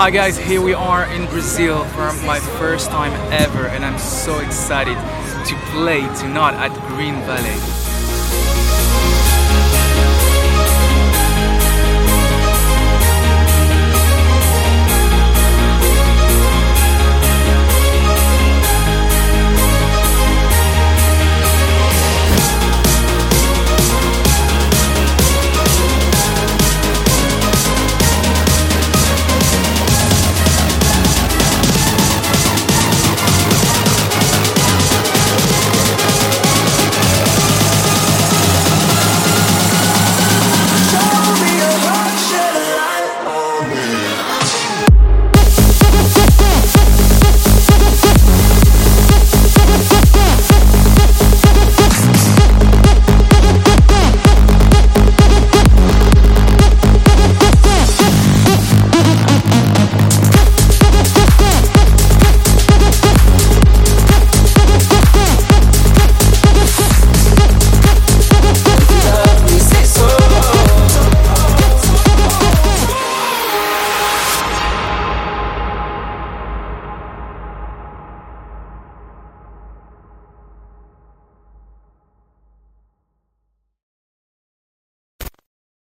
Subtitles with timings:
[0.00, 4.38] Hi guys, here we are in Brazil for my first time ever and I'm so
[4.38, 9.19] excited to play tonight at Green Valley.
[43.90, 44.39] Música